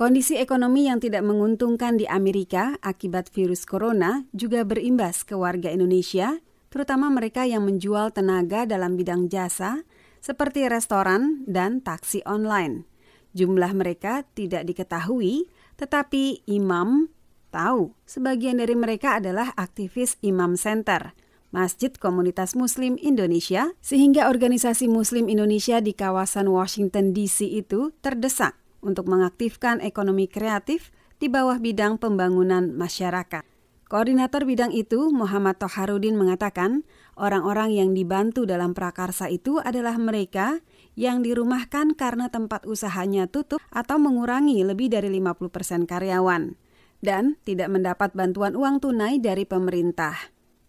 [0.00, 6.40] Kondisi ekonomi yang tidak menguntungkan di Amerika akibat virus corona juga berimbas ke warga Indonesia,
[6.72, 9.84] terutama mereka yang menjual tenaga dalam bidang jasa
[10.24, 12.88] seperti restoran dan taksi online.
[13.36, 17.12] Jumlah mereka tidak diketahui, tetapi imam
[17.52, 21.12] tahu sebagian dari mereka adalah aktivis Imam Center,
[21.52, 29.08] Masjid Komunitas Muslim Indonesia, sehingga organisasi Muslim Indonesia di kawasan Washington DC itu terdesak untuk
[29.08, 33.44] mengaktifkan ekonomi kreatif di bawah bidang pembangunan masyarakat.
[33.90, 36.86] Koordinator bidang itu, Muhammad Toharudin mengatakan,
[37.18, 40.62] orang-orang yang dibantu dalam prakarsa itu adalah mereka
[40.94, 46.54] yang dirumahkan karena tempat usahanya tutup atau mengurangi lebih dari 50 persen karyawan
[47.02, 50.14] dan tidak mendapat bantuan uang tunai dari pemerintah.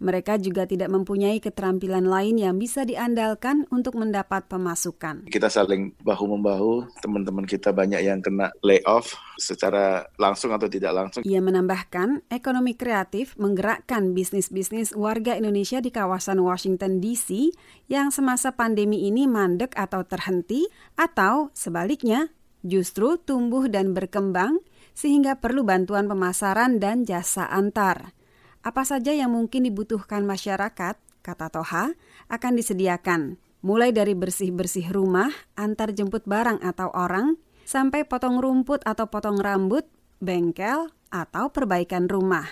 [0.02, 5.30] Mereka juga tidak mempunyai keterampilan lain yang bisa diandalkan untuk mendapat pemasukan.
[5.30, 11.22] Kita saling bahu-membahu, teman-teman kita banyak yang kena layoff secara langsung atau tidak langsung.
[11.22, 17.54] Ia menambahkan, ekonomi kreatif menggerakkan bisnis-bisnis warga Indonesia di kawasan Washington DC
[17.86, 20.66] yang semasa pandemi ini mandek atau terhenti,
[20.98, 22.34] atau sebaliknya
[22.66, 24.62] justru tumbuh dan berkembang
[24.94, 28.14] sehingga perlu bantuan pemasaran dan jasa antar.
[28.62, 30.94] Apa saja yang mungkin dibutuhkan masyarakat,
[31.26, 31.98] kata Toha,
[32.30, 39.10] akan disediakan, mulai dari bersih-bersih rumah, antar jemput barang atau orang, sampai potong rumput atau
[39.10, 39.90] potong rambut,
[40.22, 42.46] bengkel, atau perbaikan rumah.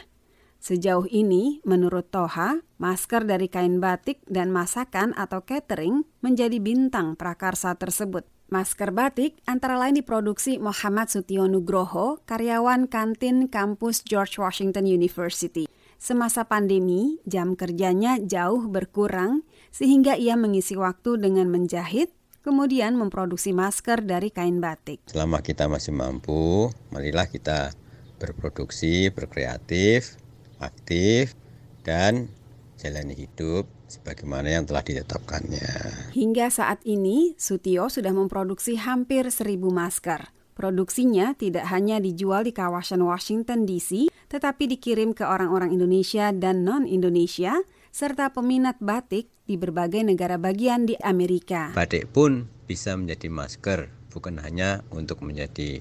[0.57, 7.77] Sejauh ini, menurut Toha, masker dari kain batik dan masakan atau catering menjadi bintang prakarsa
[7.77, 8.25] tersebut.
[8.49, 15.69] Masker batik antara lain diproduksi Muhammad Sutio Nugroho, karyawan kantin kampus George Washington University.
[15.99, 24.07] Semasa pandemi, jam kerjanya jauh berkurang sehingga ia mengisi waktu dengan menjahit, kemudian memproduksi masker
[24.07, 25.03] dari kain batik.
[25.11, 27.75] Selama kita masih mampu, marilah kita
[28.15, 30.15] berproduksi, berkreatif,
[30.63, 31.35] aktif,
[31.83, 32.31] dan
[32.79, 35.67] jalani hidup sebagaimana yang telah ditetapkannya.
[36.15, 40.31] Hingga saat ini, Sutio sudah memproduksi hampir seribu masker.
[40.59, 47.63] Produksinya tidak hanya dijual di kawasan Washington DC, tetapi dikirim ke orang-orang Indonesia dan non-Indonesia,
[47.95, 51.71] serta peminat batik di berbagai negara bagian di Amerika.
[51.71, 55.79] Batik pun bisa menjadi masker, bukan hanya untuk menjadi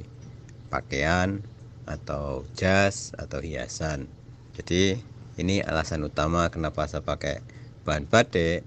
[0.70, 1.42] pakaian
[1.90, 4.06] atau jas atau hiasan.
[4.54, 4.94] Jadi
[5.42, 7.42] ini alasan utama kenapa saya pakai
[7.82, 8.62] bahan batik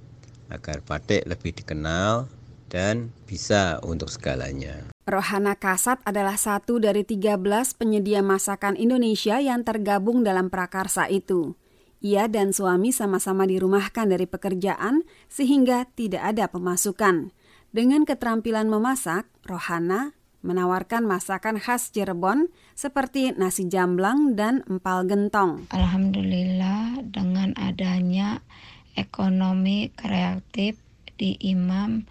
[0.52, 2.28] agar batik lebih dikenal
[2.68, 4.92] dan bisa untuk segalanya.
[5.10, 7.42] Rohana Kasat adalah satu dari 13
[7.74, 11.58] penyedia masakan Indonesia yang tergabung dalam prakarsa itu.
[12.02, 17.34] Ia dan suami sama-sama dirumahkan dari pekerjaan sehingga tidak ada pemasukan.
[17.74, 25.70] Dengan keterampilan memasak, Rohana menawarkan masakan khas Cirebon seperti nasi jamblang dan empal gentong.
[25.70, 28.42] Alhamdulillah dengan adanya
[28.98, 30.82] ekonomi kreatif
[31.22, 32.10] di Imam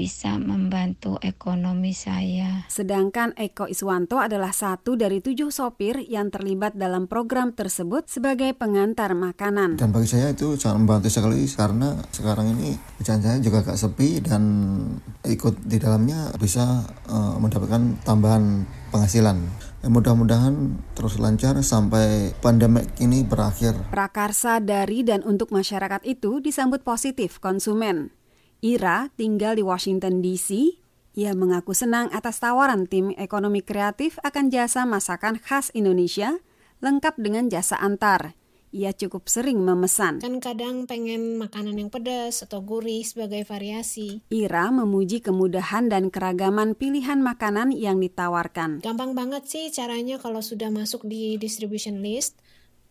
[0.00, 2.64] bisa membantu ekonomi saya.
[2.72, 9.12] Sedangkan Eko Iswanto adalah satu dari tujuh sopir yang terlibat dalam program tersebut sebagai pengantar
[9.12, 9.76] makanan.
[9.76, 14.24] Dan bagi saya itu sangat membantu sekali karena sekarang ini pekerjaan saya juga agak sepi
[14.24, 14.42] dan
[15.28, 16.80] ikut di dalamnya bisa
[17.12, 19.36] uh, mendapatkan tambahan penghasilan.
[19.84, 23.76] Mudah-mudahan terus lancar sampai pandemik ini berakhir.
[23.92, 28.16] Prakarsa dari dan untuk masyarakat itu disambut positif konsumen.
[28.60, 30.76] Ira tinggal di Washington DC.
[31.16, 36.36] Ia mengaku senang atas tawaran tim ekonomi kreatif akan jasa masakan khas Indonesia
[36.84, 38.36] lengkap dengan jasa antar.
[38.76, 40.20] Ia cukup sering memesan.
[40.20, 44.20] Kan kadang pengen makanan yang pedas atau gurih sebagai variasi.
[44.28, 48.84] Ira memuji kemudahan dan keragaman pilihan makanan yang ditawarkan.
[48.84, 52.36] Gampang banget sih caranya kalau sudah masuk di distribution list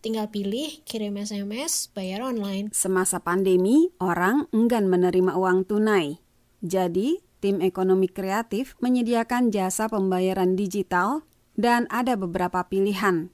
[0.00, 2.72] Tinggal pilih, kirim SMS, bayar online.
[2.72, 6.16] Semasa pandemi, orang enggan menerima uang tunai.
[6.64, 13.28] Jadi, tim ekonomi kreatif menyediakan jasa pembayaran digital dan ada beberapa pilihan.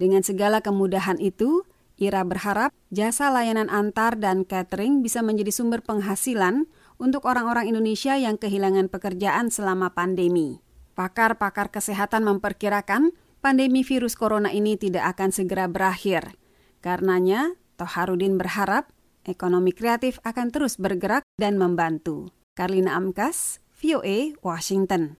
[0.00, 1.68] Dengan segala kemudahan itu,
[2.00, 8.40] Ira berharap jasa layanan antar dan catering bisa menjadi sumber penghasilan untuk orang-orang Indonesia yang
[8.40, 10.64] kehilangan pekerjaan selama pandemi.
[10.96, 13.12] Pakar-pakar kesehatan memperkirakan
[13.48, 16.36] pandemi virus corona ini tidak akan segera berakhir.
[16.84, 18.92] Karenanya, Toharudin berharap
[19.24, 22.28] ekonomi kreatif akan terus bergerak dan membantu.
[22.52, 25.16] Karlina Amkas, VOA, Washington.